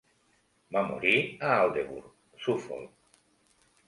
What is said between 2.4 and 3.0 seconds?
Suffolk.